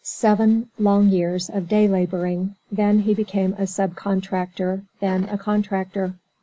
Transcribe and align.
Seven 0.03 0.67
long 0.79 1.09
years 1.09 1.47
of 1.47 1.67
day 1.69 1.87
laboring, 1.87 2.55
then 2.71 3.01
he 3.01 3.13
became 3.13 3.53
a 3.59 3.67
sub 3.67 3.95
contractor, 3.95 4.81
then 4.99 5.25
a 5.25 5.37
contractor. 5.37 6.15